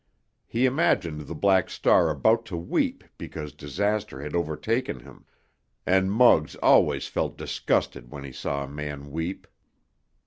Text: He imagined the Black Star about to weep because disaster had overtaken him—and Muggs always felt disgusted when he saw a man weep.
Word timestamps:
He 0.47 0.65
imagined 0.65 1.27
the 1.27 1.35
Black 1.35 1.69
Star 1.69 2.09
about 2.09 2.43
to 2.47 2.57
weep 2.57 3.03
because 3.19 3.53
disaster 3.53 4.19
had 4.23 4.33
overtaken 4.35 5.01
him—and 5.01 6.11
Muggs 6.11 6.55
always 6.55 7.05
felt 7.05 7.37
disgusted 7.37 8.09
when 8.09 8.23
he 8.23 8.31
saw 8.31 8.63
a 8.63 8.67
man 8.67 9.11
weep. 9.11 9.45